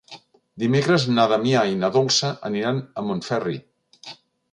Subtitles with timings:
[0.61, 3.59] Dimecres na Damià i na Dolça aniran a Montferri.